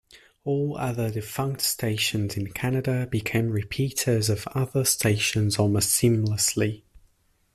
All 0.45 0.75
other 0.79 1.11
defunct 1.11 1.61
stations 1.61 2.35
in 2.35 2.47
Canada 2.53 3.05
became 3.05 3.51
repeaters 3.51 4.31
of 4.31 4.47
other 4.55 4.83
stations 4.83 5.59
almost 5.59 5.89
seamlessly. 5.89 6.81